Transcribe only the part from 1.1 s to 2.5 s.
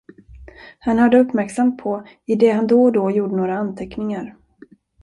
uppmärksamt på, i